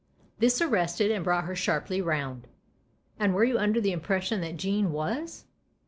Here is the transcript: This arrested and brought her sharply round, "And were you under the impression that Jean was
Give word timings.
This 0.39 0.59
arrested 0.63 1.11
and 1.11 1.23
brought 1.23 1.43
her 1.43 1.55
sharply 1.55 2.01
round, 2.01 2.47
"And 3.19 3.35
were 3.35 3.43
you 3.43 3.59
under 3.59 3.79
the 3.79 3.91
impression 3.91 4.41
that 4.41 4.57
Jean 4.57 4.91
was 4.91 5.45